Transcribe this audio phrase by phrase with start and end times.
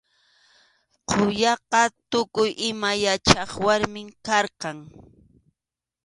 [1.09, 4.77] Quyaqa tukuy ima yachaq warmim karqan.